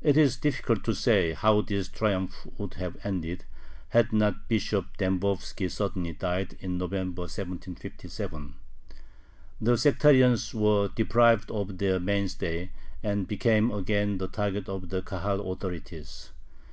[0.00, 3.44] It is difficult to say how this triumph would have ended,
[3.88, 8.54] had not Bishop Dembovski suddenly died, in November, 1757.
[9.60, 12.70] The sectarians were deprived of their mainstay,
[13.02, 16.30] and became again the target of the Kahal authorities.